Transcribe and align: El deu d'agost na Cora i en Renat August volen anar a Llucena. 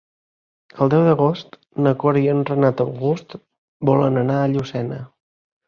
El 0.85 0.89
deu 0.93 1.03
d'agost 1.07 1.57
na 1.89 1.93
Cora 2.05 2.23
i 2.25 2.33
en 2.33 2.41
Renat 2.51 2.83
August 2.87 3.39
volen 3.93 4.21
anar 4.25 4.43
a 4.43 4.51
Llucena. 4.57 5.03